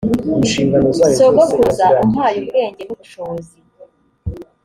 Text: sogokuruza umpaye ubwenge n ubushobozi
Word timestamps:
sogokuruza 1.17 1.85
umpaye 2.03 2.35
ubwenge 2.43 2.81
n 2.85 2.89
ubushobozi 2.95 3.57